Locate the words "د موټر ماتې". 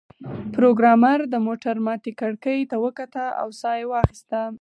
1.33-2.11